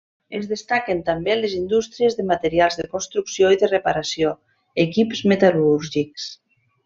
Es 0.37 0.45
destaquen 0.51 1.01
també 1.09 1.35
les 1.39 1.51
indústries 1.57 2.17
de 2.21 2.25
materials 2.31 2.79
de 2.79 2.87
construcció 2.95 3.51
i 3.57 3.61
de 3.65 3.69
reparació 3.73 4.33
equips 4.87 5.23
metal·lúrgics. 5.35 6.27